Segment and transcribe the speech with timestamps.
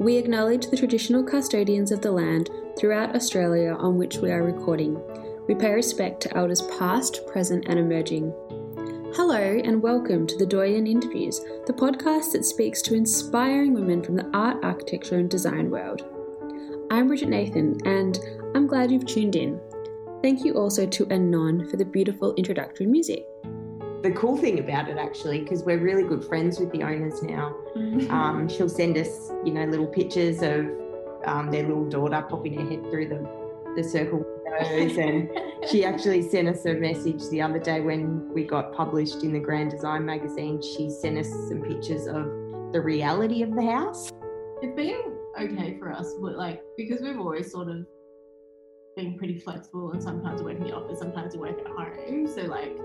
[0.00, 4.98] We acknowledge the traditional custodians of the land throughout Australia on which we are recording.
[5.46, 8.32] We pay respect to elders past, present, and emerging.
[9.14, 14.16] Hello, and welcome to the Doyenne Interviews, the podcast that speaks to inspiring women from
[14.16, 16.02] the art, architecture, and design world.
[16.90, 18.18] I'm Bridget Nathan, and
[18.54, 19.60] I'm glad you've tuned in.
[20.22, 23.26] Thank you also to Anon for the beautiful introductory music.
[24.02, 27.54] The cool thing about it, actually, because we're really good friends with the owners now,
[27.76, 28.10] Mm-hmm.
[28.10, 30.66] um, she'll send us, you know, little pictures of
[31.24, 34.98] um, their little daughter popping her head through the, the circle windows.
[34.98, 35.30] And
[35.70, 39.38] she actually sent us a message the other day when we got published in the
[39.38, 40.60] Grand Design magazine.
[40.62, 42.24] She sent us some pictures of
[42.72, 44.10] the reality of the house.
[44.62, 47.86] It's been okay for us, but like because we've always sort of
[48.96, 52.26] been pretty flexible and sometimes we work in the office, sometimes we work at home.
[52.26, 52.76] So like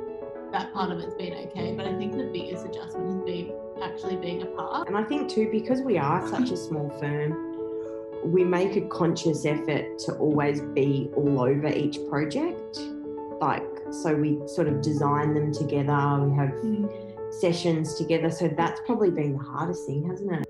[0.56, 1.74] that part of it's been okay.
[1.76, 3.52] But I think the biggest adjustment has been
[3.84, 4.88] actually being apart.
[4.88, 9.46] And I think too, because we are such a small firm, we make a conscious
[9.46, 12.78] effort to always be all over each project.
[13.42, 16.88] Like, so we sort of design them together, we have mm-hmm.
[17.42, 18.32] sessions together.
[18.32, 20.48] So that's probably been the hardest thing, hasn't it?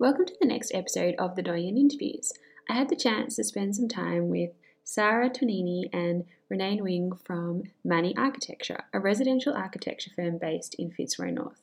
[0.00, 2.32] Welcome to the next episode of the Doyenne Interviews.
[2.68, 4.52] I had the chance to spend some time with
[4.88, 11.32] Sara Tonini and René Nguyen from Mani Architecture, a residential architecture firm based in Fitzroy
[11.32, 11.60] North.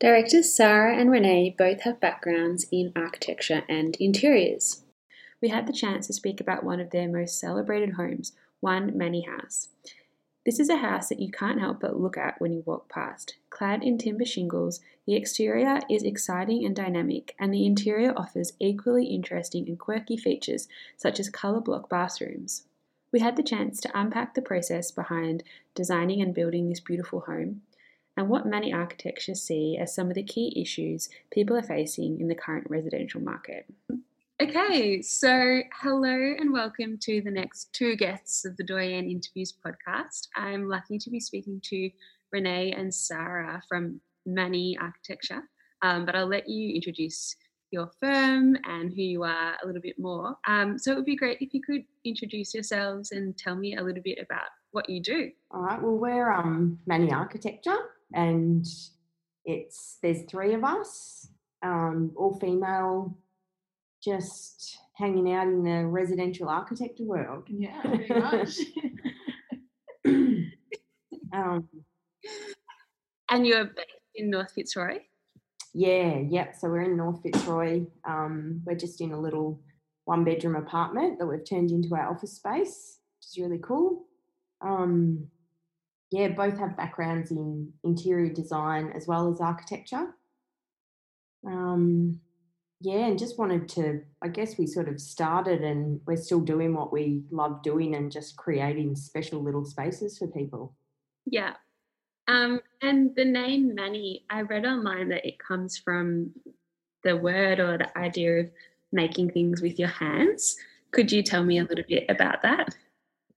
[0.00, 4.82] Directors Sara and René both have backgrounds in architecture and interiors.
[5.42, 9.26] We had the chance to speak about one of their most celebrated homes, One Mani
[9.26, 9.68] House.
[10.46, 13.34] This is a house that you can't help but look at when you walk past.
[13.50, 19.06] Clad in timber shingles, the exterior is exciting and dynamic, and the interior offers equally
[19.06, 22.62] interesting and quirky features such as colour block bathrooms.
[23.10, 25.42] We had the chance to unpack the process behind
[25.74, 27.62] designing and building this beautiful home
[28.16, 32.28] and what Mani architects see as some of the key issues people are facing in
[32.28, 33.66] the current residential market.
[34.38, 40.28] Okay, so hello and welcome to the next two guests of the Doyenne Interviews podcast.
[40.36, 41.88] I'm lucky to be speaking to
[42.34, 45.40] René and Sara from Mani Architecture,
[45.80, 47.34] um, but I'll let you introduce
[47.70, 50.36] your firm and who you are a little bit more.
[50.46, 53.82] Um, so it would be great if you could introduce yourselves and tell me a
[53.82, 55.30] little bit about what you do.
[55.50, 55.80] All right.
[55.80, 57.78] Well, we're um, Mani Architecture,
[58.12, 58.66] and
[59.46, 61.26] it's there's three of us,
[61.62, 63.16] um, all female,
[64.06, 67.44] just hanging out in the residential architecture world.
[67.48, 68.56] Yeah, pretty much.
[71.34, 71.68] um,
[73.30, 75.00] And you're based in North Fitzroy?
[75.74, 76.54] yeah, yep.
[76.58, 77.84] So we're in North Fitzroy.
[78.08, 79.60] Um, we're just in a little
[80.06, 84.06] one bedroom apartment that we've turned into our office space, which is really cool.
[84.62, 85.26] Um,
[86.10, 90.14] yeah, both have backgrounds in interior design as well as architecture.
[91.46, 92.20] Um,
[92.80, 96.74] yeah, and just wanted to, I guess we sort of started and we're still doing
[96.74, 100.74] what we love doing and just creating special little spaces for people.
[101.24, 101.54] Yeah.
[102.28, 106.32] Um, and the name Mani, I read online that it comes from
[107.02, 108.50] the word or the idea of
[108.92, 110.56] making things with your hands.
[110.90, 112.74] Could you tell me a little bit about that?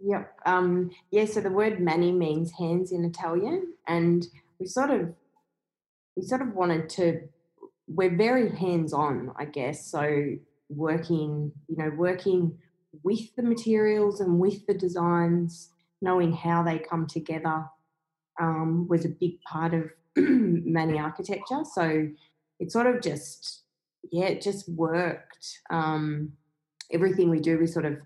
[0.01, 0.33] Yep.
[0.45, 4.25] Um, yeah, so the word mani means hands in Italian, and
[4.59, 5.13] we sort of
[6.15, 7.27] we sort of wanted to
[7.89, 9.85] we're very hands-on, I guess.
[9.91, 10.35] So
[10.69, 12.57] working, you know, working
[13.03, 15.69] with the materials and with the designs,
[16.01, 17.65] knowing how they come together
[18.39, 21.63] um, was a big part of Mani architecture.
[21.73, 22.07] So
[22.59, 23.63] it sort of just
[24.11, 25.59] yeah, it just worked.
[25.69, 26.31] Um,
[26.91, 27.97] everything we do, we sort of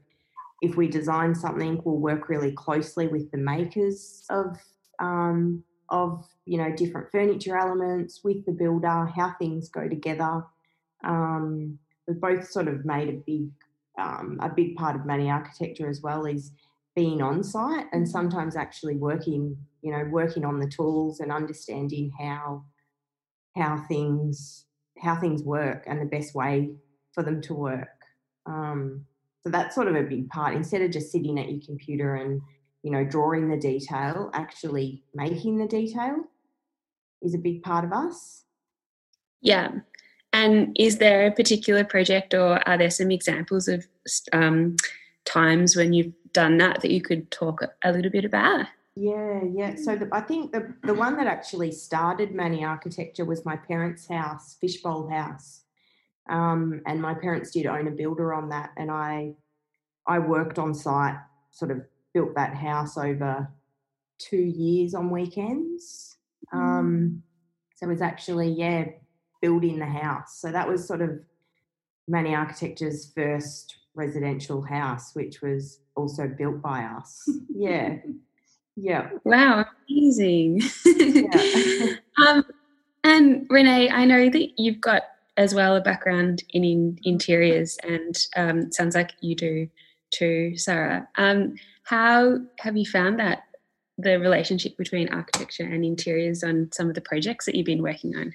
[0.61, 4.57] if we design something, we'll work really closely with the makers of
[4.99, 5.63] um,
[5.93, 10.43] of you know different furniture elements with the builder, how things go together.
[11.05, 11.77] Um,
[12.07, 13.49] we've both sort of made a big
[13.97, 16.51] um, a big part of Mani architecture as well is
[16.95, 22.11] being on site and sometimes actually working you know working on the tools and understanding
[22.19, 22.63] how
[23.55, 24.65] how things
[24.99, 26.71] how things work and the best way
[27.13, 27.87] for them to work.
[28.47, 29.05] Um,
[29.41, 30.55] so that's sort of a big part.
[30.55, 32.41] Instead of just sitting at your computer and
[32.83, 36.25] you know drawing the detail, actually making the detail
[37.21, 38.43] is a big part of us.
[39.41, 39.71] Yeah.
[40.33, 43.85] And is there a particular project or are there some examples of
[44.31, 44.75] um,
[45.25, 48.65] times when you've done that that you could talk a little bit about?
[48.95, 49.75] Yeah, yeah.
[49.75, 54.07] So the, I think the the one that actually started Mani Architecture was my parents'
[54.07, 55.61] house, Fishbowl House,
[56.29, 59.33] um, and my parents did own a builder on that, and I
[60.05, 61.17] I worked on site,
[61.49, 61.81] sort of
[62.13, 63.49] built that house over
[64.19, 66.17] two years on weekends.
[66.51, 67.23] Um,
[67.75, 68.85] so it was actually yeah
[69.41, 70.39] building the house.
[70.39, 71.19] So that was sort of
[72.07, 77.29] Mani Architecture's first residential house, which was also built by us.
[77.55, 77.97] Yeah.
[78.75, 79.09] Yeah.
[79.23, 80.61] Wow, amazing.
[80.85, 81.93] Yeah.
[82.27, 82.43] um,
[83.03, 85.03] and René, I know that you've got
[85.37, 89.69] as well a background in, in interiors, and um, sounds like you do
[90.13, 91.07] too, Sara.
[91.17, 93.43] Um, how have you found that
[93.97, 98.15] the relationship between architecture and interiors on some of the projects that you've been working
[98.15, 98.33] on?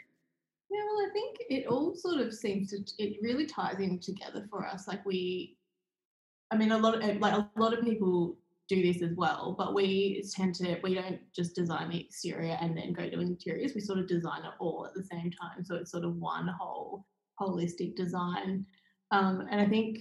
[0.70, 4.46] Yeah, well, I think it all sort of seems to it really ties in together
[4.50, 4.86] for us.
[4.86, 5.56] Like we,
[6.50, 8.36] I mean, a lot of like a lot of people
[8.68, 12.76] do this as well, but we tend to we don't just design the exterior and
[12.76, 13.74] then go to interiors.
[13.74, 16.48] We sort of design it all at the same time, so it's sort of one
[16.48, 17.06] whole
[17.40, 18.66] holistic design.
[19.10, 20.00] Um, and I think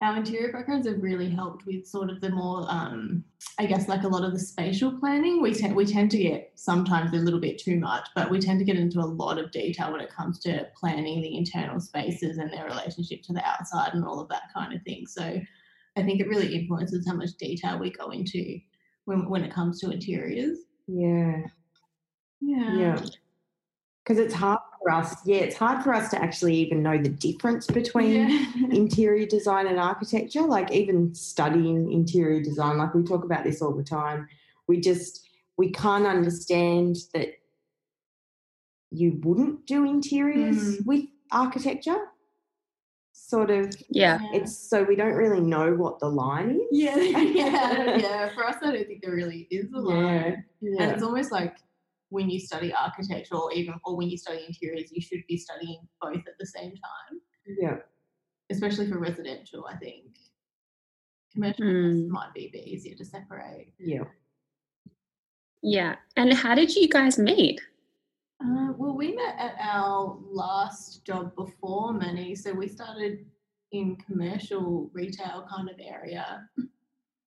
[0.00, 3.24] our interior backgrounds have really helped with sort of the more, um,
[3.58, 5.42] I guess, like a lot of the spatial planning.
[5.42, 8.60] We tend we tend to get sometimes a little bit too much, but we tend
[8.60, 12.38] to get into a lot of detail when it comes to planning the internal spaces
[12.38, 15.06] and their relationship to the outside and all of that kind of thing.
[15.08, 15.40] So
[15.96, 18.60] I think it really influences how much detail we go into
[19.06, 20.58] when when it comes to interiors.
[20.86, 21.42] Yeah.
[22.40, 22.76] Yeah.
[22.76, 23.06] Yeah.
[24.04, 25.16] Because it's hard for us.
[25.24, 28.46] Yeah, it's hard for us to actually even know the difference between Yeah.
[28.70, 30.42] interior design and architecture.
[30.42, 34.28] Like even studying interior design, like we talk about this all the time.
[34.66, 35.26] We just
[35.56, 37.30] we can't understand that
[38.90, 40.86] you wouldn't do interiors Mm.
[40.86, 41.98] with architecture.
[43.12, 44.20] Sort of Yeah.
[44.32, 46.66] it's so we don't really know what the line is.
[46.70, 48.34] yeah, yeah, yeah.
[48.34, 50.44] For us, I don't think there really is a line.
[50.60, 50.82] Yeah.
[50.82, 51.56] And it's almost like
[52.10, 55.80] when you study architecture or even or when you study interiors, you should be studying
[56.00, 57.78] both at the same time, Yeah.
[58.50, 60.16] especially for residential, I think.
[61.32, 62.08] Commercial Mm.
[62.08, 63.74] might be a bit easier to separate.
[63.78, 64.04] Yeah.
[65.62, 65.96] Yeah.
[66.16, 67.60] And how did you guys meet?
[68.42, 73.26] Uh, well, we met at our last job before Mani, so we started
[73.72, 76.48] in commercial retail kind of area.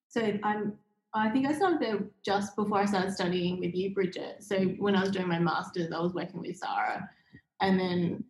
[0.08, 0.78] So I'm,
[1.14, 4.42] I think I started there just before I started studying with you, Bridget.
[4.42, 7.08] So when I was doing my masters, I was working with Sara,
[7.60, 8.24] and then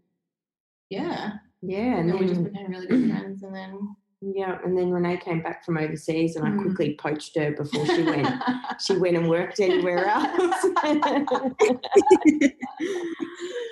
[0.91, 1.79] yeah, Yeah.
[1.99, 3.79] and And then we just became really good friends, and then
[4.25, 6.63] Yeah, and then René came back from overseas, and I Mm.
[6.63, 8.29] quickly poached her before she went.
[8.81, 10.65] she went and worked anywhere else.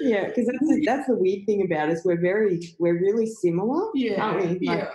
[0.01, 2.05] yeah, because that's the, that's the weird thing about us.
[2.05, 4.67] We're very we're really similar, yeah, aren't we?
[4.67, 4.89] Like, yeah.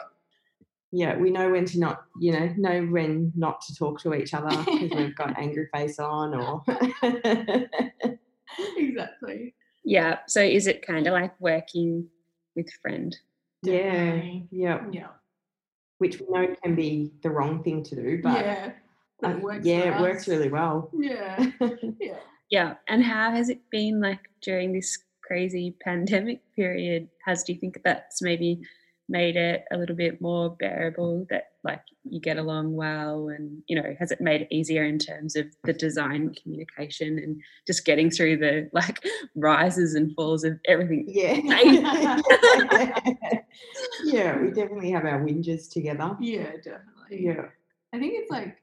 [0.96, 4.34] Yeah, we know when to not, you know, know when not to talk to each
[4.34, 6.64] other because we've got angry face on, or
[8.78, 9.54] exactly.
[9.84, 10.20] Yeah.
[10.28, 12.08] So is it kind of like working
[12.56, 13.16] with a friend?
[13.62, 14.48] yeah, Definitely.
[14.52, 15.08] yeah, Yeah.
[15.98, 18.72] which we know can be the wrong thing to do, but yeah.
[19.20, 20.90] but uh, it works yeah, for it works really well.
[20.94, 21.52] Yeah.
[22.00, 22.18] Yeah.
[22.50, 22.74] Yeah.
[22.88, 27.10] And how has it been like during this crazy pandemic period?
[27.26, 28.62] Has do you think that's maybe
[29.08, 33.76] made it a little bit more bearable that like you get along well and you
[33.76, 38.10] know has it made it easier in terms of the design communication and just getting
[38.10, 39.00] through the like
[39.36, 42.20] rises and falls of everything Yeah.
[44.04, 46.16] Yeah, we definitely have our whinges together.
[46.20, 47.26] Yeah, definitely.
[47.26, 47.46] Yeah.
[47.94, 48.58] I think it's like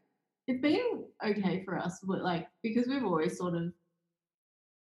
[0.46, 3.72] it's been okay for us, but like because we've always sort of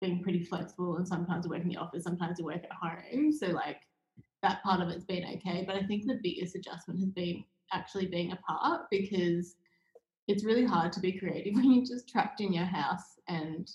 [0.02, 3.32] been pretty flexible and sometimes we work in the office, sometimes we work at home.
[3.32, 3.82] So like
[4.42, 5.64] that part of it's been okay.
[5.66, 9.56] But I think the biggest adjustment has been actually being apart because
[10.28, 13.70] it's really hard to be creative when you're just trapped in your house and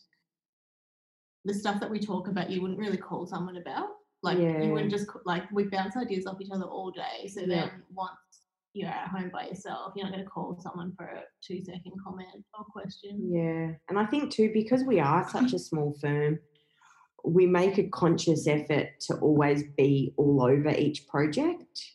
[1.45, 3.89] the stuff that we talk about you wouldn't really call someone about.
[4.23, 4.63] Like Yeah.
[4.63, 7.29] you wouldn't just like we bounce ideas off each other all day.
[7.29, 7.47] So Yeah.
[7.47, 8.11] then once
[8.73, 11.93] you're at home by yourself, you're not going to call someone for a two second
[12.05, 13.33] comment or question.
[13.33, 13.75] Yeah.
[13.89, 16.39] And I think too, because we are such a small firm,
[17.25, 21.93] we make a conscious effort to always be all over each project.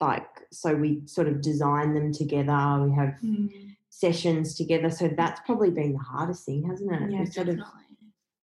[0.00, 3.76] Like, so we sort of design them together, we have mm.
[3.88, 4.90] sessions together.
[4.90, 7.10] So that's probably been the hardest thing, hasn't it?
[7.10, 7.82] Yeah, We sort of definitely.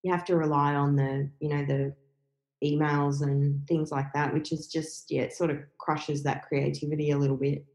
[0.03, 1.95] you have to rely on the you know the
[2.63, 7.09] emails and things like that which is just yeah it sort of crushes that creativity
[7.09, 7.65] a little bit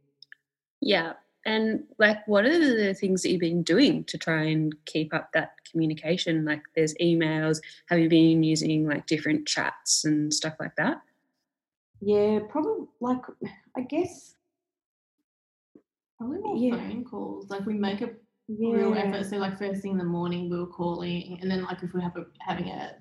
[0.80, 1.14] Yeah.
[1.44, 5.30] And like, what are the things that you've been doing to try and keep up
[5.32, 6.44] that communication?
[6.44, 7.60] Like, there's emails.
[7.90, 11.02] Have you been using like different chats and stuff like that?
[12.02, 13.22] yeah probably like
[13.74, 14.34] i guess
[16.18, 16.76] Probably more Yeah.
[16.76, 17.48] phone calls.
[17.50, 18.10] Like we make a
[18.48, 19.24] yeah real effort.
[19.26, 22.00] So like first thing in the morning we were calling, and then like if we
[22.02, 22.96] have a, having a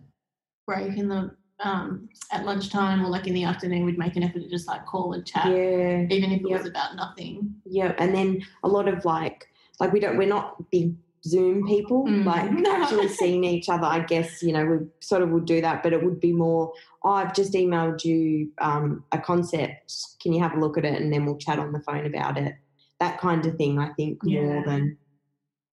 [0.65, 4.39] break in the um at lunchtime or like in the afternoon, we'd make an effort
[4.41, 6.59] to just like call and chat, yeah even if it Yep.
[6.61, 7.53] was about nothing.
[7.65, 9.47] yeah and then a lot of like
[9.81, 10.93] like we don't we're not big
[11.25, 12.23] Zoom people, Mm.
[12.25, 13.85] like actually seeing each other.
[13.85, 16.71] I guess you know we sort of would do that, but it would be more.
[17.03, 19.93] Oh, I've just emailed you um, a concept.
[20.21, 22.37] Can you have a look at it, and then we'll chat on the phone about
[22.37, 22.55] it.
[22.99, 23.79] That kind of thing.
[23.79, 24.97] I think more than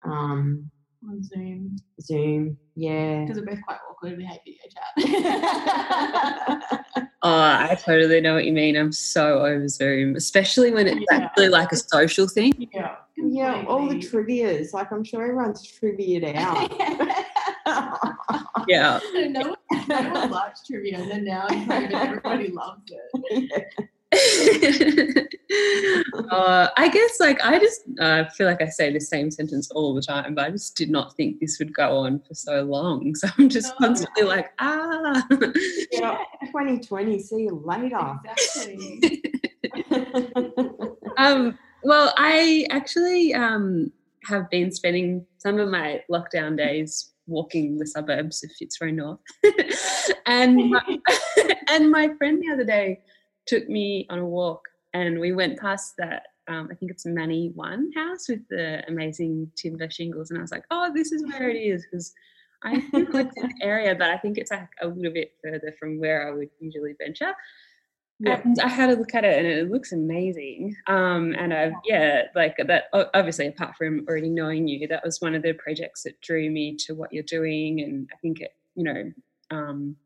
[0.04, 0.70] um,
[1.08, 2.56] on Zoom Zoom.
[2.76, 3.24] Yeah.
[3.24, 4.16] because we're both quite awkward.
[4.18, 4.62] We hate video
[5.08, 6.84] chat.
[7.22, 8.76] Oh, I totally know what you mean.
[8.78, 11.18] I'm so over Zoom, especially when it's Yeah.
[11.18, 12.54] actually like a social thing.
[12.72, 14.38] yeah, yeah, all the completely.
[14.40, 14.72] trivias.
[14.72, 16.72] Like I'm sure everyone's triviaed out.
[18.66, 19.00] Yeah.
[19.00, 19.56] So no one,
[19.88, 23.66] no one likes trivia, and then now everybody loves it.
[26.30, 29.94] uh, I guess like I just uh, feel like I say the same sentence all
[29.94, 33.14] the time, but I just did not think this would go on for so long.
[33.20, 33.86] So I'm just No.
[33.86, 35.26] constantly like, ah.
[35.92, 36.18] yeah.
[36.46, 37.20] 2020.
[37.20, 38.18] See you later.
[38.24, 39.22] Exactly.
[41.16, 43.92] um, well, I actually um,
[44.24, 49.20] have been spending some of my lockdown days walking the suburbs of Fitzroy North,
[50.26, 50.98] and my,
[51.68, 53.00] and my friend the other day
[53.50, 54.62] took me on a walk,
[54.94, 56.22] and we went past that.
[56.48, 60.52] Um, I think it's Mani One house with the amazing timber shingles, and I was
[60.52, 62.12] like, "Oh, this is where it is," because
[62.62, 65.74] I think it's in the area, but I think it's like a little bit further
[65.78, 67.34] from where I would usually venture.
[68.22, 68.40] Yeah.
[68.44, 70.76] And I had a look at it and it looks amazing.
[70.86, 75.34] Um, and I've, yeah, like that, obviously, apart from already knowing you, that was one
[75.34, 77.80] of the projects that drew me to what you're doing.
[77.80, 79.12] And I think it, you know,
[79.50, 79.96] um,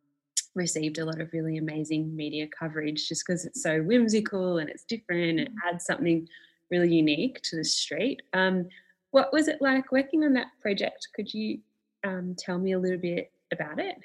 [0.54, 4.84] received a lot of really amazing media coverage just because it's so whimsical and it's
[4.84, 5.40] different.
[5.40, 6.28] It adds something
[6.70, 8.23] really unique to the street.
[8.32, 8.68] Um,
[9.11, 11.08] what was it like working on that project?
[11.14, 11.58] Could you
[12.04, 13.96] um, tell me a little bit about it?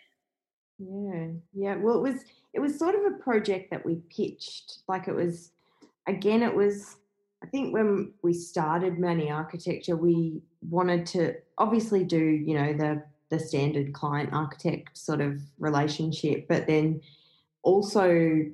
[0.78, 1.76] Yeah, yeah.
[1.76, 2.22] Well, it was
[2.54, 4.80] it was sort of a project that we pitched.
[4.88, 5.52] Like it was,
[6.08, 6.96] again, it was.
[7.42, 13.04] I think when we started Mani Architecture, we wanted to obviously do you know the
[13.30, 17.02] the standard client architect sort of relationship, but then
[17.64, 18.46] also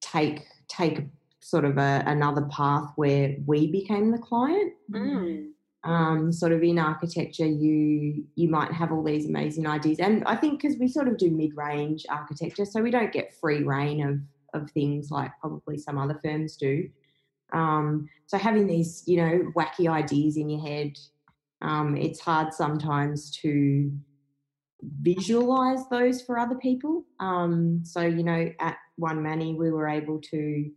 [0.00, 1.00] take take
[1.40, 5.50] sort of a, another path where we became the client Mm.
[5.84, 10.36] um, sort of in architecture you you might have all these amazing ideas and i
[10.36, 14.20] think because we sort of do mid-range architecture so we don't get free reign of
[14.54, 16.88] of things like probably some other firms do
[17.52, 20.96] um, so having these you know wacky ideas in your head
[21.62, 23.90] um, it's hard sometimes to
[24.82, 27.04] visualize those for other people.
[27.20, 30.70] Um, so you know at one Mani we were able to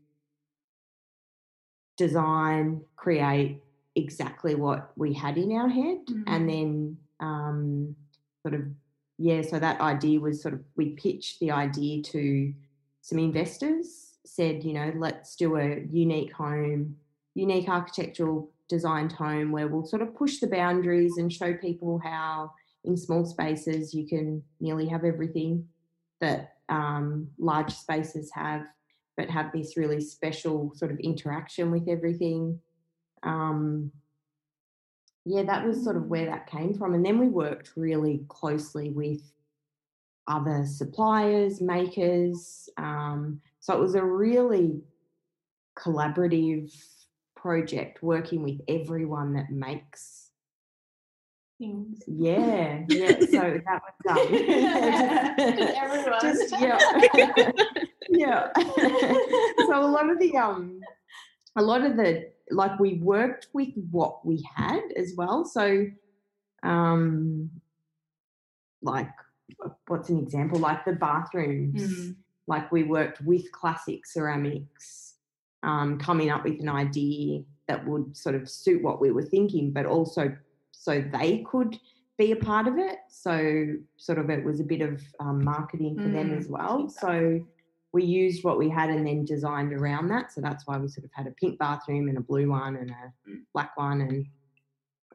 [1.97, 3.61] design create
[3.95, 7.95] exactly what we had in our head and then um,
[8.41, 8.61] sort of
[9.17, 12.53] yeah so that idea was sort of we pitched the idea to
[13.01, 16.95] some investors said you know let's do a unique home
[17.35, 22.51] unique architectural designed home where we'll sort of push the boundaries and show people how
[22.85, 25.67] in small spaces you can nearly have everything
[26.21, 28.65] that um, large spaces have
[29.17, 32.59] but have this really special sort of interaction with everything
[33.23, 33.91] um,
[35.25, 36.93] yeah, that was sort of where that came from.
[36.93, 39.21] And then we worked really closely with
[40.27, 42.69] other suppliers, makers.
[42.77, 44.81] Um, so it was a really
[45.77, 46.71] collaborative
[47.35, 50.24] project working with everyone that makes.
[51.57, 52.03] Things.
[52.07, 53.17] Yeah, yeah.
[53.21, 54.27] So that was done.
[55.77, 56.19] Everyone.
[56.21, 56.77] Just yeah,
[58.09, 58.47] yeah.
[59.67, 60.81] so a lot of the um,
[61.55, 65.45] a lot of the like we worked with what we had as well.
[65.45, 65.87] So,
[66.63, 67.49] um,
[68.81, 69.09] like
[69.87, 70.59] what's an example?
[70.59, 71.81] Like the bathrooms.
[71.81, 72.15] Mm.
[72.47, 75.15] Like we worked with classic ceramics,
[75.63, 79.71] um, coming up with an idea that would sort of suit what we were thinking,
[79.71, 80.35] but also
[80.79, 81.77] so they could
[82.17, 82.97] be a part of it.
[83.09, 86.87] So sort of it was a bit of um, marketing for them Mm, as well.
[86.89, 87.39] So
[87.91, 90.31] we used what we had and then designed around that.
[90.31, 92.89] So that's why we sort of had a pink bathroom and a blue one and
[92.91, 93.43] a Mm.
[93.53, 94.25] black one and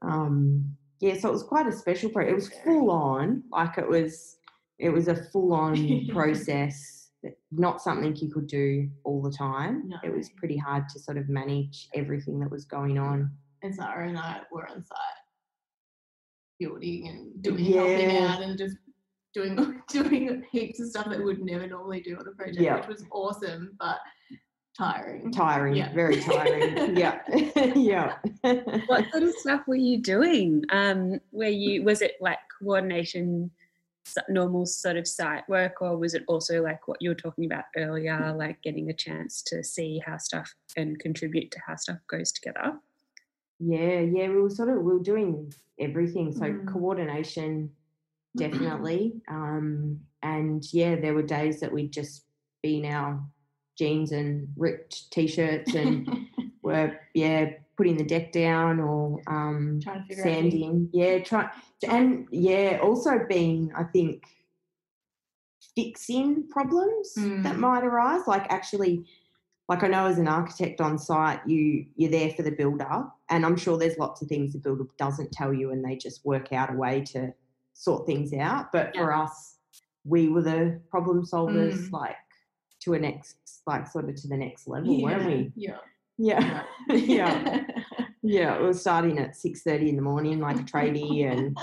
[0.03, 2.33] um yeah, so it was quite a special project.
[2.33, 4.37] It was full on, like it was
[4.79, 7.11] it was a full on process,
[7.51, 9.89] not something you could do all the time.
[9.89, 9.97] No.
[10.05, 13.31] It was pretty hard to sort of manage everything that was going on.
[13.63, 15.20] And Sara and I were on site
[16.61, 18.77] building and doing helping out and just
[19.35, 19.57] doing
[19.89, 22.77] doing heaps of stuff that we would never normally do on a project, Yeah.
[22.77, 23.99] which was awesome but
[24.77, 25.33] tiring.
[25.33, 25.93] Tiring, Yeah.
[25.93, 26.97] very tiring.
[26.97, 27.21] yeah.
[27.75, 28.17] yeah.
[28.87, 30.65] what sort of stuff were you doing?
[30.71, 33.51] Um, were you was it like coordination,
[34.29, 37.65] normal sort of site work, or was it also like what you were talking about
[37.77, 42.33] earlier, like getting a chance to see how stuff and contribute to how stuff goes
[42.33, 42.79] together?
[43.61, 46.33] Yeah, yeah, we were sort of we were doing everything.
[46.33, 46.67] So Mm.
[46.73, 47.71] coordination,
[48.37, 49.21] definitely.
[49.29, 52.25] um, and yeah, there were days that we'd just
[52.63, 53.23] be in our
[53.79, 56.27] jeans and ripped t-shirts and
[56.63, 60.91] were yeah putting the deck down or um, Trying to figure out sanding.
[60.93, 61.51] Yeah, try
[61.89, 64.25] and yeah, also being I think
[65.77, 67.59] fixing problems that Mm.
[67.59, 68.27] might arise.
[68.27, 69.07] Like actually,
[69.71, 73.47] like I know as an architect on site, you you're there for the builder, and
[73.47, 76.53] I'm sure there's lots of things the builder doesn't tell you, and they just work
[76.53, 77.33] out a way to
[77.75, 78.73] sort things out.
[78.73, 79.59] But for us,
[80.05, 81.93] we were the problem solvers, Mm.
[81.93, 82.17] like
[82.81, 85.53] to a next, like sort of to the next level, weren't we?
[85.55, 85.79] Yeah.
[86.19, 87.65] Yeah, yeah,
[88.23, 88.53] yeah.
[88.61, 91.57] We were starting at six thirty in the morning, like a tradie, and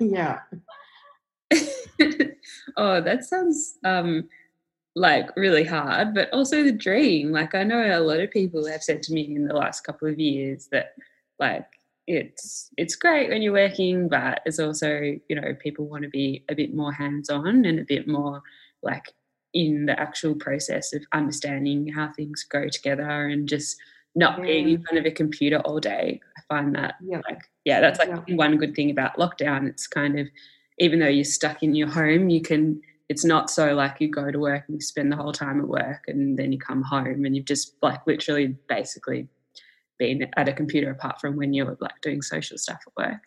[0.00, 0.38] yeah,
[2.76, 4.28] oh, that sounds um
[4.98, 7.32] like really hard, but also the dream.
[7.32, 10.08] Like I know a lot of people have said to me in the last couple
[10.08, 10.94] of years that
[11.38, 11.66] like
[12.06, 16.44] it's it's great when you're working, but it's also, you know, people want to be
[16.48, 18.42] a bit more hands-on and a bit more
[18.82, 19.14] like
[19.54, 23.76] in the actual process of understanding how things go together and just
[24.14, 26.20] not being in front of a computer all day.
[26.36, 28.34] I find that yeah, like yeah that's like Yeah.
[28.36, 30.26] one good thing about lockdown it's kind of
[30.78, 34.30] even though you're stuck in your home you can it's not so like you go
[34.30, 37.24] to work and you spend the whole time at work and then you come home
[37.24, 39.28] and you've just like literally basically
[39.98, 43.20] been at a computer apart from when you're like doing social stuff at work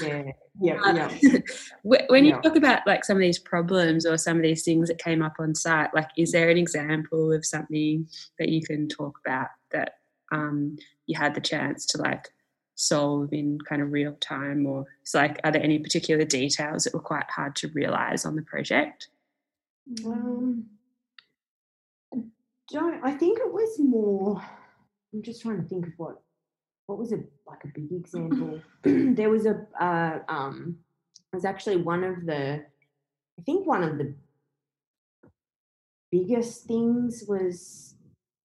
[0.00, 0.22] yeah,
[0.62, 1.38] yeah, Uh, yeah.
[2.08, 2.40] When you Yeah.
[2.40, 5.34] talk about like some of these problems or some of these things that came up
[5.38, 9.98] on site like is there an example of something that you can talk about that
[10.32, 12.28] um, you had the chance to like
[12.76, 16.94] solve in kind of real time or it's like are there any particular details that
[16.94, 19.08] were quite hard to realize on the project
[20.04, 20.66] Um,
[22.14, 22.18] I
[22.72, 23.04] don't.
[23.04, 24.42] I think it was more.
[25.14, 26.22] I'm just trying to think of what.
[26.86, 27.16] What was a
[27.46, 28.60] like a big example?
[28.82, 29.66] there was a.
[29.80, 30.78] Uh, um,
[31.32, 32.64] it was actually one of the.
[33.38, 34.14] I think one of the
[36.10, 37.94] biggest things was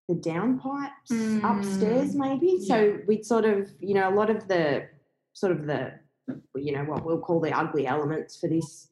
[0.08, 2.60] the downpipes upstairs, maybe.
[2.66, 4.88] So we'd sort of, you know, a lot of the
[5.34, 5.94] sort of the,
[6.56, 8.91] you know, what we'll call the ugly elements for this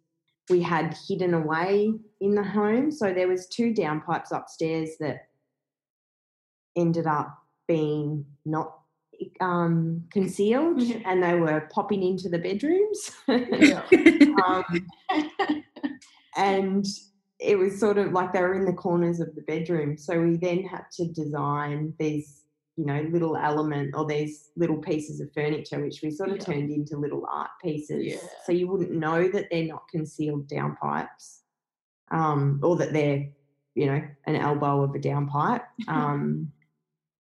[0.49, 2.91] we had hidden away in the home.
[2.91, 5.27] So there was two downpipes upstairs that
[6.75, 8.75] ended up being not
[9.41, 10.97] um, concealed, Yeah.
[11.05, 13.11] and they were popping into the bedrooms.
[14.45, 14.63] Um,
[16.37, 16.85] and
[17.39, 19.97] it was sort of like they were in the corners of the bedroom.
[19.97, 22.43] So we then had to design these,
[22.79, 26.43] you know, little element or these little pieces of furniture, which we sort of Yeah.
[26.45, 28.05] turned into little art pieces.
[28.05, 28.17] Yeah.
[28.45, 31.41] So you wouldn't know that they're not concealed downpipes,
[32.11, 33.27] um, or that they're,
[33.75, 35.63] you know, an elbow of a downpipe.
[35.89, 36.53] Um,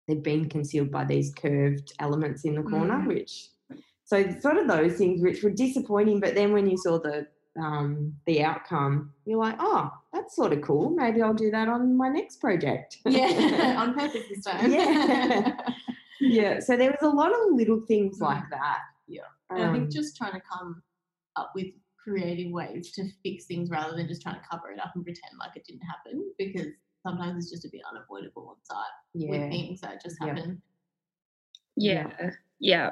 [0.07, 3.07] they've been concealed by these curved elements in the corner, Mm.
[3.07, 3.49] which
[4.05, 6.21] so sort of those things which were disappointing.
[6.21, 7.27] But then when you saw the
[7.59, 10.89] um, the outcome, you're like, oh, that's sort of cool.
[10.91, 12.97] Maybe I'll do that on my next project.
[13.05, 14.71] yeah, on purpose this time.
[14.71, 15.57] Yeah.
[16.21, 16.59] yeah.
[16.59, 18.21] So there was a lot of little things Mm.
[18.21, 18.79] like that.
[19.07, 19.21] Yeah.
[19.49, 20.81] And I think Um, just trying to come
[21.35, 21.67] up with
[22.03, 25.33] creative ways to fix things rather than just trying to cover it up and pretend
[25.39, 26.67] like it didn't happen because
[27.05, 30.27] sometimes it's just a bit unavoidable on site with things that just Yeah.
[30.27, 30.61] happen.
[31.75, 32.91] yeah yeah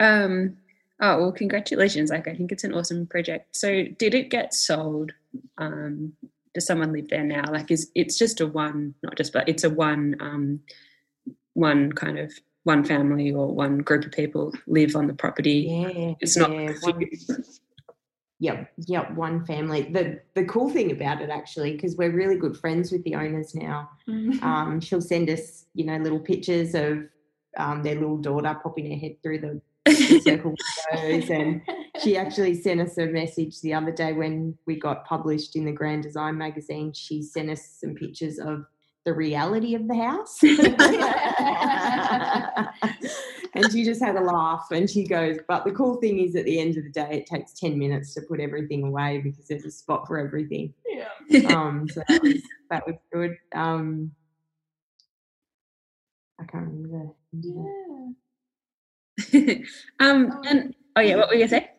[0.00, 0.56] um
[1.00, 5.12] oh well congratulations like i think it's an awesome project so did it get sold
[5.58, 6.12] um
[6.54, 9.64] does someone live there now like is it's just a one not just but it's
[9.64, 10.60] a one um
[11.54, 12.32] one kind of
[12.64, 16.14] one family or one group of people live on the property Yeah.
[16.20, 17.08] it's not yeah, one-
[18.38, 19.84] Yep, yep, one family.
[19.90, 23.54] The the cool thing about it actually, because we're really good friends with the owners
[23.54, 23.88] now.
[24.42, 27.04] Um, she'll send us, you know, little pictures of
[27.56, 30.54] um, their little daughter popping her head through the, the circle
[30.92, 31.62] windows, and
[32.02, 35.72] she actually sent us a message the other day when we got published in the
[35.72, 36.92] Grand Design magazine.
[36.92, 38.66] She sent us some pictures of
[39.06, 40.42] the reality of the house.
[43.54, 46.44] and she just had a laugh and she goes, But the cool thing is at
[46.44, 49.64] the end of the day, it takes 10 minutes to put everything away because there's
[49.64, 50.74] a spot for everything.
[50.86, 51.56] yeah.
[51.56, 53.36] Um, so that was, that was good.
[53.54, 54.10] Um,
[56.40, 57.12] I can't remember.
[57.42, 58.08] Yeah.
[60.00, 61.70] um and oh yeah what were you gonna say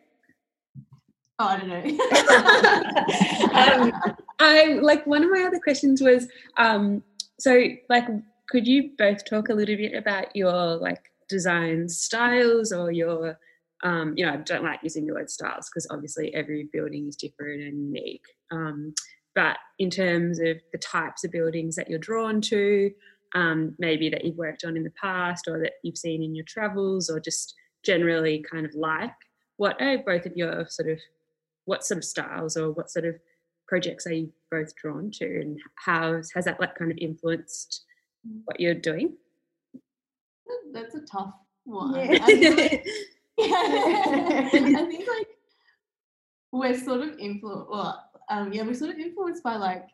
[1.40, 1.76] Oh, I don't know.
[3.54, 3.92] um,
[4.40, 7.04] I like one of my other questions was um,
[7.38, 8.08] so like
[8.48, 13.38] could you both talk a little bit about your like design styles or your
[13.84, 17.14] um, you know I don't like using the word styles because obviously every building is
[17.14, 18.92] different and unique um,
[19.34, 22.90] but in terms of the types of buildings that you're drawn to
[23.34, 26.44] um, maybe that you've worked on in the past or that you've seen in your
[26.46, 29.12] travels or just generally kind of like?
[29.56, 30.98] What are both of your sort of
[31.64, 33.16] what sort of styles or what sort of
[33.66, 37.84] projects are you both drawn to and how has that like kind of influenced
[38.44, 39.16] what you're doing?
[40.72, 41.94] That's a tough one.
[41.94, 42.18] Yeah.
[42.22, 42.86] I, think, like,
[43.40, 45.28] I think like
[46.52, 47.70] we're sort of influenced.
[47.70, 49.86] Well, um, yeah, we're sort of influenced by like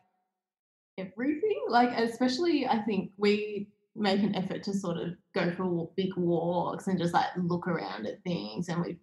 [0.97, 1.63] everything.
[1.67, 6.87] Like especially, I think we make an effort to sort of go for big walks
[6.87, 8.99] and just like look around at things, and we've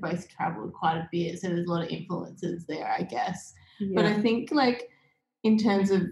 [0.00, 3.52] both traveled quite a bit, so there's a lot of influences there, I guess.
[3.94, 4.88] But I think like
[5.44, 6.02] in terms of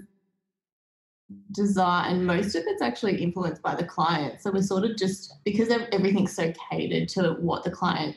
[1.52, 4.40] design, most of it's actually influenced by the client.
[4.42, 8.16] So we're sort of just because everything's so catered to what the client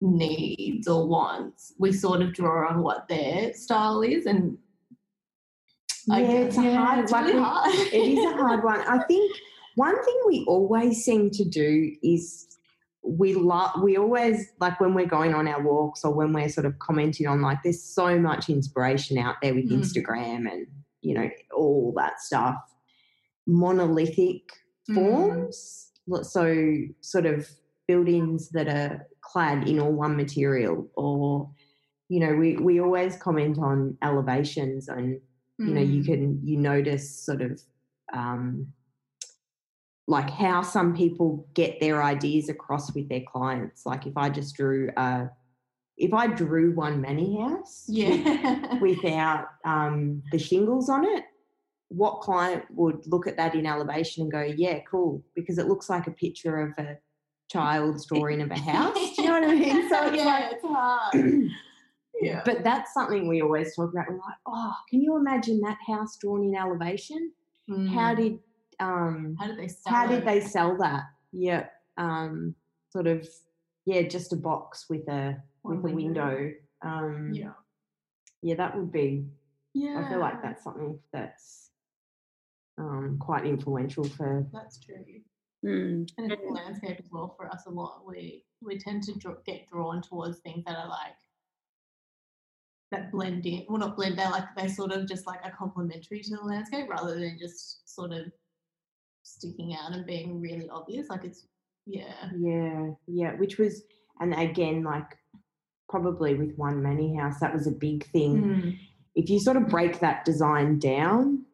[0.00, 4.58] needs or wants, we sort of draw on what their style is and
[6.10, 7.74] I yeah, it's a hard it's like really hard.
[7.74, 8.80] it is a hard one.
[8.80, 9.36] I think
[9.76, 12.46] one thing we always seem to do is
[13.02, 16.66] we love we always like when we're going on our walks or when we're sort
[16.66, 19.78] of commenting on like there's so much inspiration out there with Mm.
[19.80, 20.66] Instagram and
[21.00, 22.56] you know all that stuff
[23.46, 24.42] monolithic
[24.88, 24.94] Mm.
[24.94, 27.48] forms so sort of
[27.86, 31.48] buildings that are clad in all one material or
[32.08, 35.20] you know we we always comment on elevations and
[35.60, 36.06] you know you Mm.
[36.06, 37.60] can you notice sort of
[38.12, 38.72] um,
[40.06, 44.56] like how some people get their ideas across with their clients like if i just
[44.56, 45.28] drew a
[45.96, 48.78] if i drew one Mani house yeah.
[48.80, 51.24] without um, the shingles on it
[51.88, 55.90] what client would look at that in elevation and go yeah cool because it looks
[55.90, 56.96] like a picture of a
[57.50, 60.52] child's drawing of a house do you know what i mean so it's yeah, like
[60.52, 61.14] it's hard.
[62.20, 62.42] Yeah.
[62.44, 64.06] but that's something we always talk about.
[64.08, 67.32] We're like, oh, can you imagine that house drawn in elevation?
[67.68, 68.16] How Mm.
[68.16, 68.38] did
[68.80, 71.04] um how did they sell how did they sell that?
[71.32, 72.54] Yeah, um,
[72.90, 73.28] sort of
[73.86, 76.52] yeah, just a box with a One with a window.
[76.82, 77.52] Um, Yeah.
[78.42, 79.26] yeah, that would be.
[79.74, 80.02] Yeah.
[80.04, 81.70] I feel like that's something that's
[82.78, 84.46] um quite influential for.
[84.52, 85.04] That's true.
[85.64, 86.10] Mm.
[86.18, 88.02] And I think landscape as well for us a lot.
[88.06, 89.12] We we tend to
[89.46, 91.16] get drawn towards things that are like
[92.90, 93.64] that blend in.
[93.68, 94.18] Well, not blend.
[94.18, 97.94] They're like they're sort of just like a complementary to the landscape rather than just
[97.94, 98.26] sort of
[99.22, 101.08] sticking out and being really obvious.
[101.08, 101.46] Like it's
[101.86, 102.30] yeah.
[102.38, 103.82] Yeah, yeah, which was
[104.20, 105.16] and again like
[105.88, 108.42] probably with one Mani house that was a big thing.
[108.42, 108.78] Mm.
[109.16, 111.44] if you sort of break that design down,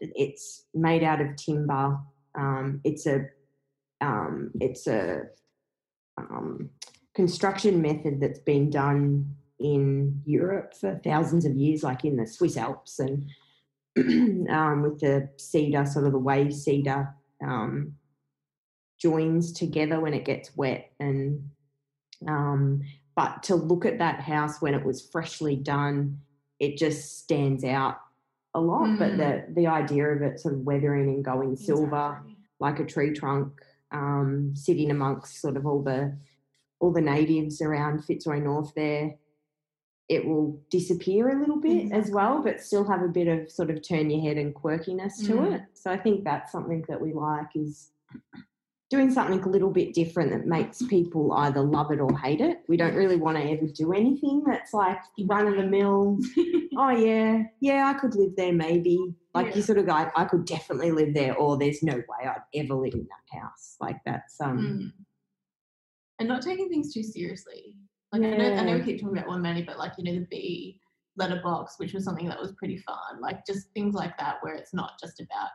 [0.00, 1.98] it's made out of timber.
[2.34, 3.26] Um, it's a
[4.02, 5.22] um, it's a
[6.18, 6.70] um,
[7.14, 12.56] construction method that's been done in Europe for thousands of years, like in the Swiss
[12.56, 13.28] Alps and
[14.50, 17.94] um, with the cedar, sort of the wave cedar, um,
[19.00, 20.90] joins together when it gets wet.
[21.00, 21.50] And
[22.28, 22.82] um,
[23.14, 26.20] but to look at that house when it was freshly done,
[26.60, 27.98] it just stands out
[28.54, 28.98] a lot.
[28.98, 32.36] But the the idea of it sort of weathering and going silver Exactly.
[32.60, 33.52] like a tree trunk,
[33.92, 36.16] um, sitting amongst sort of all the
[36.80, 39.14] all the natives around Fitzroy North there,
[40.08, 43.70] it will disappear a little bit as well, but still have a bit of sort
[43.70, 45.54] of turn your head and quirkiness to Mm.
[45.54, 45.62] it.
[45.74, 47.90] So I think that's something that we like is
[48.88, 52.62] doing something a little bit different that makes people either love it or hate it.
[52.68, 56.18] We don't really want to ever do anything that's like run of the mill.
[56.78, 59.14] Oh yeah, yeah, I could live there maybe.
[59.34, 59.54] Like Yeah.
[59.56, 62.74] you sort of go, I could definitely live there, or there's no way I'd ever
[62.74, 63.76] live in that house.
[63.80, 64.92] Like that's um Mm.
[66.18, 67.76] And not taking things too seriously.
[68.18, 70.20] Like I, know, I know we keep talking about one Mani, but like you know
[70.20, 70.80] the B
[71.16, 73.20] letterbox, which was something that was pretty fun.
[73.20, 75.50] Like just things like that, where it's not just about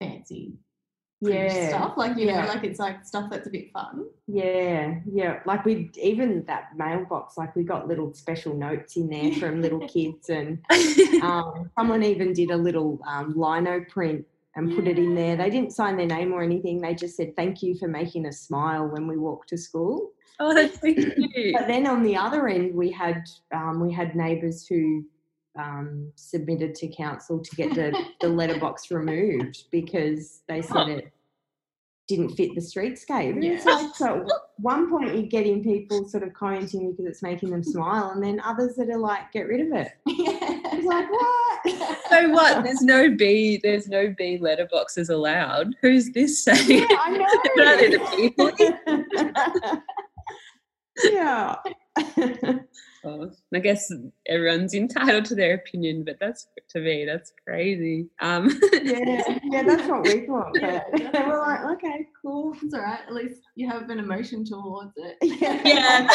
[0.00, 0.58] fancy
[1.20, 1.68] yeah.
[1.68, 1.96] stuff.
[1.96, 2.42] Like you Yeah.
[2.42, 4.06] know, like it's like stuff that's a bit fun.
[4.26, 5.40] Yeah, yeah.
[5.46, 9.86] Like we even that mailbox, like we got little special notes in there from little
[9.88, 10.58] kids, and
[11.22, 15.36] um, someone even did a little um, lino print and put it in there.
[15.36, 16.80] They didn't sign their name or anything.
[16.80, 20.12] They just said thank you for making us smile when we walk to school.
[20.40, 21.54] Oh, that's so cute.
[21.56, 25.04] But then on the other end, we had um, we had neighbours who
[25.58, 31.12] um, submitted to council to get the, the letterbox removed because they said it
[32.08, 33.42] didn't fit the streetscape.
[33.42, 33.72] It's Yeah.
[33.72, 37.64] like so at one point you're getting people sort of commenting because it's making them
[37.64, 39.92] smile, and then others that are like, get rid of it.
[40.68, 42.02] It's like what?
[42.10, 42.62] So what?
[42.64, 43.58] There's no B.
[43.62, 45.74] There's no B letterboxes allowed.
[45.80, 46.80] Who's this saying?
[46.80, 47.26] Yeah, I know.
[47.90, 49.82] The people.
[51.04, 51.56] Yeah.
[53.54, 53.90] I guess
[54.26, 58.08] everyone's entitled to their opinion, but that's to me that's crazy.
[58.20, 58.50] Um,
[58.82, 60.50] yeah, yeah, that's what we thought.
[60.54, 60.82] Yeah,
[61.26, 62.54] we're like, okay, cool.
[62.60, 62.98] It's all right.
[63.06, 65.16] At least you have an emotion towards it.
[65.22, 66.08] yeah,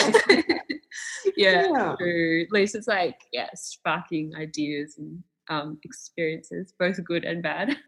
[1.38, 1.96] yeah, Yeah.
[1.98, 2.44] true.
[2.44, 7.76] At least it's like yeah, sparking ideas and um, experiences, both good and bad.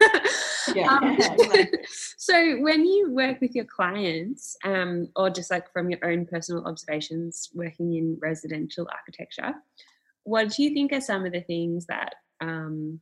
[0.74, 0.86] Yeah.
[0.88, 1.18] Um,
[2.16, 6.64] so when you work with your clients, um, or just like from your own personal
[6.64, 9.54] observations working in residential architecture,
[10.24, 13.00] what do you think are some of the things that um,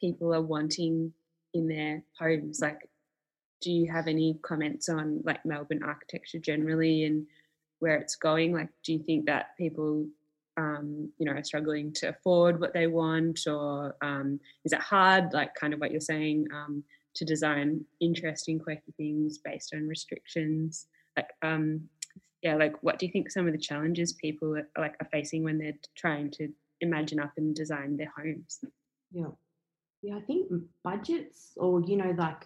[0.00, 1.12] people are wanting
[1.54, 2.60] in their homes?
[2.60, 2.88] Like,
[3.60, 7.26] do you have any comments on like Melbourne architecture generally and
[7.78, 8.52] where it's going?
[8.52, 10.06] Like, do you think that people
[10.56, 15.54] um, you know, struggling to afford what they want, or um, is it hard, like
[15.54, 16.84] kind of what you're saying, um,
[17.14, 20.86] to design interesting, quirky things based on restrictions?
[21.16, 21.82] Like, um,
[22.42, 25.44] yeah, like what do you think some of the challenges people are, like are facing
[25.44, 26.48] when they're trying to
[26.80, 28.60] imagine up and design their homes?
[29.12, 29.28] Yeah.
[30.02, 30.50] Yeah, I think
[30.82, 32.44] budgets or you know like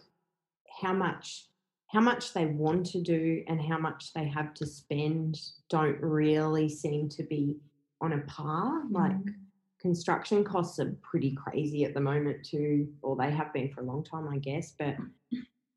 [0.83, 1.47] how much
[1.89, 5.39] how much they want to do and how much they have to spend
[5.71, 7.57] don't really seem to be
[8.01, 8.83] on a par.
[8.91, 9.35] Like Mm.
[9.81, 13.85] construction costs are pretty crazy at the moment too, or they have been for a
[13.85, 14.75] long time, I guess.
[14.79, 14.97] But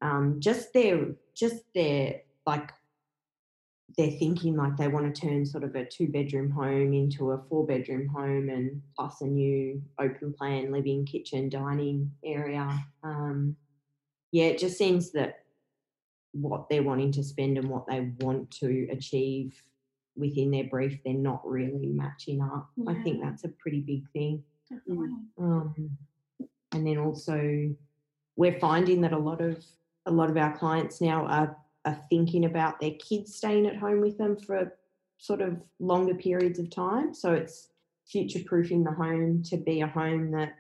[0.02, 2.72] um, just their just their like
[3.98, 7.42] they're thinking like they want to turn sort of a two bedroom home into a
[7.50, 13.56] four bedroom home and plus a new open plan living kitchen dining area um,
[14.32, 15.44] yeah it just seems that
[16.34, 19.62] what they're wanting to spend and what they want to achieve
[20.20, 22.70] within their brief they're not really matching up.
[22.88, 24.44] I think that's a pretty big thing.
[24.70, 25.10] Definitely.
[25.40, 25.98] um,
[26.72, 27.74] and then also
[28.36, 29.64] we're finding that a lot of
[30.06, 34.02] a lot of our clients now are are thinking about their kids staying at home
[34.02, 34.74] with them for
[35.18, 37.14] sort of longer periods of time.
[37.14, 37.70] So it's
[38.08, 40.56] future proofing the home to be a home that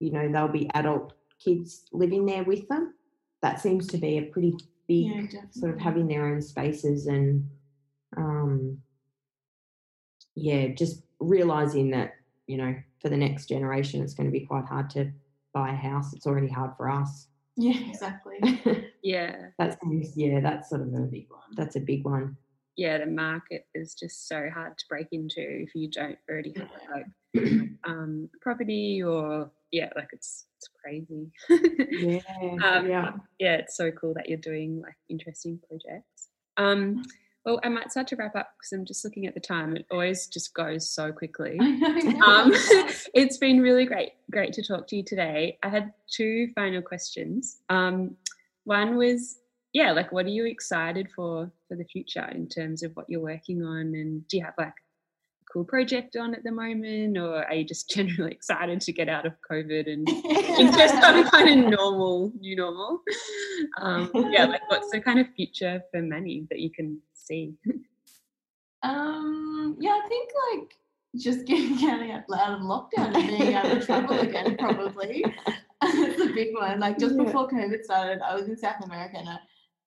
[0.00, 2.94] you know they'll be adult kids living there with them.
[3.42, 4.54] That seems to be a pretty
[4.88, 7.48] big Yeah, sort of having their own spaces and
[8.16, 8.78] um
[10.34, 12.14] yeah just realizing that
[12.46, 15.10] you know for the next generation it's going to be quite hard to
[15.52, 18.38] buy a house it's already hard for us Yeah, exactly.
[19.02, 19.76] Yeah, that's
[20.16, 21.40] yeah that's sort of a Big one.
[21.56, 22.36] that's a big one
[22.76, 26.68] yeah, the market is just so hard to break into if you don't already have
[26.92, 31.30] like um, property or yeah, like it's it's crazy.
[31.90, 32.20] yeah
[32.64, 36.30] Um, yeah yeah, it's so cool that you're doing like interesting projects.
[36.56, 37.04] Um,
[37.44, 39.76] well, I might start to wrap up because I'm just looking at the time.
[39.76, 41.58] It always just goes so quickly.
[42.24, 42.52] Um,
[43.14, 45.58] it's been really great, great to talk to you today.
[45.62, 47.58] I had two final questions.
[47.68, 48.16] Um,
[48.64, 49.38] one was,
[49.72, 53.20] yeah, like what are you excited for for the future in terms of what you're
[53.20, 57.44] working on, and do you have like a cool project on at the moment, or
[57.44, 60.06] are you just generally excited to get out of COVID and
[60.74, 63.00] just some kind of normal, new normal.
[63.80, 67.54] Um, yeah, like what's the kind of future for Mani that you can see?
[68.82, 70.76] Um, yeah, I think like
[71.16, 75.24] just getting getting out out of lockdown and being able to travel again, probably.
[75.86, 76.80] It's a big one.
[76.80, 77.24] Like just Yeah.
[77.24, 79.36] before COVID started, I was in South America and I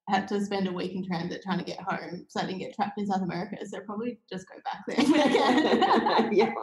[0.07, 2.75] had to spend a week in transit trying to get home, so I didn't get
[2.75, 3.57] trapped in South America.
[3.65, 6.33] So probably just go back there when I can.
[6.33, 6.53] yeah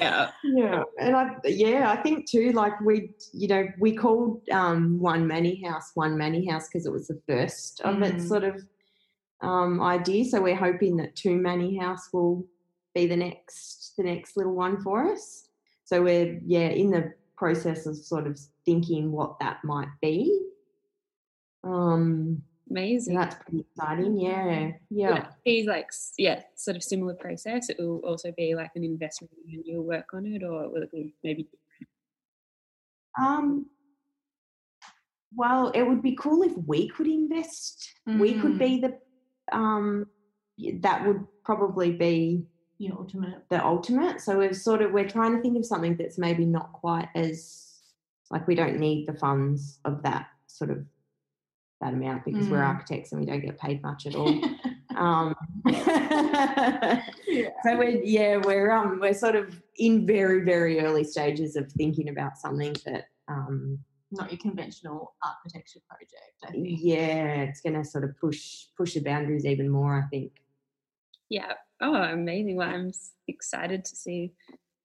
[0.00, 4.98] Yeah, yeah and i yeah i think too like we you know we called um
[4.98, 8.28] one Mani house one Mani house because it was the first of its Mm.
[8.28, 8.60] sort of
[9.42, 12.46] um idea so we're hoping that Two Mani house will
[12.94, 15.48] be the next the next little one for us
[15.84, 20.40] so we're yeah in the process of sort of thinking what that might be
[21.64, 23.14] um so amazing.
[23.14, 27.68] that's pretty exciting yeah yeah it be like yeah, sort of similar process?
[27.68, 30.92] It will also be like an investment and you'll work on it, or will it
[30.92, 31.48] be maybe
[33.18, 33.66] Um,
[35.34, 37.92] well, it would be cool if we could invest.
[38.06, 38.58] We could Mm.
[38.58, 38.98] be the
[39.52, 40.06] um
[40.80, 42.44] that would probably be
[42.92, 43.42] ultimate.
[43.50, 44.20] the ultimate.
[44.20, 47.66] So we're sort of we're trying to think of something that's maybe not quite as
[48.30, 50.84] like we don't need the funds of that sort of
[51.80, 52.68] that amount because we're Mm.
[52.68, 54.28] architects and we don't get paid much at all.
[54.96, 55.34] um
[55.66, 57.02] yeah.
[57.64, 62.08] so we're yeah we're um we're sort of in very very early stages of thinking
[62.08, 63.78] about something that um
[64.12, 66.78] Not your conventional architecture project, I think.
[66.80, 70.32] yeah it's going to sort of push push the boundaries even more i think
[71.30, 71.52] yeah?
[71.80, 72.56] Oh, amazing!
[72.56, 72.92] Well, I'm
[73.28, 74.32] excited to see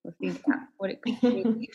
[0.05, 1.19] or think about what it could
[1.59, 1.69] be.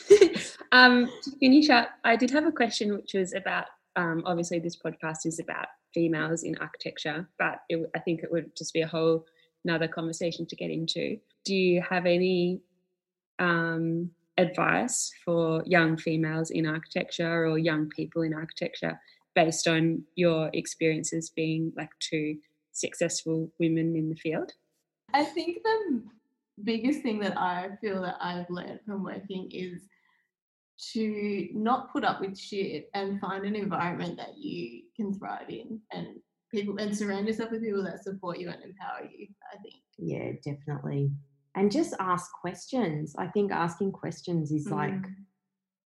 [0.73, 4.77] um, to finish up, I did have a question, which was about um, obviously this
[4.77, 8.81] podcast is about females in architecture, but it, w- I think it would just be
[8.83, 9.27] a whole
[9.65, 11.19] another conversation to get into.
[11.45, 12.61] Do you have any
[13.41, 18.99] um, advice for young females in architecture or young people in architecture
[19.35, 22.37] based on your experiences being like two
[22.73, 24.53] successful women in the field?
[25.13, 26.03] I think the
[26.65, 29.83] biggest thing that I feel that I've learned from working is
[30.93, 35.81] to not put up with shit and find an environment that you can thrive in
[35.93, 36.07] and
[36.51, 40.33] people and surround yourself with people that support you and empower you i think Yeah,
[40.43, 41.11] definitely.
[41.55, 43.15] And just ask questions.
[43.19, 45.15] I think asking questions is like Mm.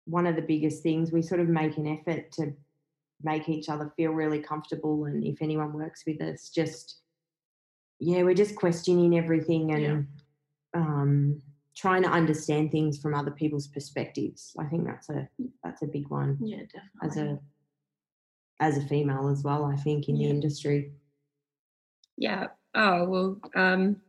[0.06, 1.12] one of the biggest things.
[1.12, 2.52] We sort of make an effort to
[3.22, 5.04] make each other feel really comfortable.
[5.04, 7.00] And if anyone works with us, just,
[8.00, 10.02] yeah, we're just questioning everything and Yeah.
[10.74, 11.40] um,
[11.76, 14.54] trying to understand things from other people's perspectives.
[14.58, 15.28] I think that's a
[15.62, 17.40] that's a big one yeah definitely as a
[18.60, 19.64] as a female as well.
[19.64, 20.28] I think in Yeah.
[20.28, 20.92] the industry.
[22.16, 22.48] Yeah.
[22.74, 24.02] Oh, well, um,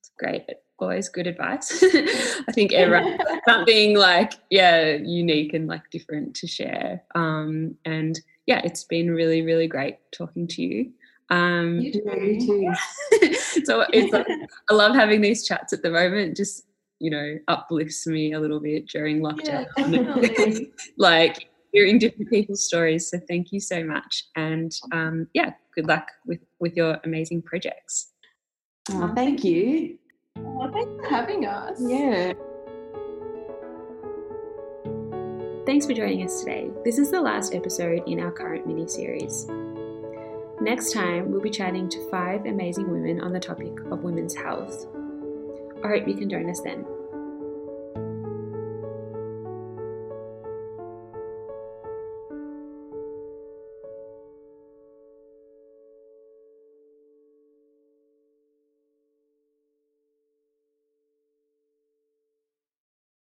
[0.00, 0.48] it's great.
[0.78, 1.82] Always good advice.
[1.82, 7.02] I think everyone something like, yeah, unique and like different to share.
[7.14, 10.92] Um, and yeah, it's been really, really great talking to you.
[11.30, 12.74] Um, You too.
[13.64, 14.26] so it's like,
[14.70, 16.36] I love having these chats at the moment.
[16.36, 16.64] Just
[17.02, 19.66] you know, uplifts me a little bit during lockdown.
[19.76, 23.10] definitely like hearing different people's stories.
[23.10, 28.12] So thank you so much, and um, yeah, good luck with with your amazing projects.
[28.90, 29.98] Oh, thank you.
[30.72, 32.32] Thanks for having us Yeah.
[35.64, 36.70] Thanks for joining us today.
[36.84, 39.46] This is the last episode in our current mini series.
[40.60, 44.86] Next time, we'll be chatting to five amazing women on the topic of women's health.
[45.84, 46.84] I hope you can join us then.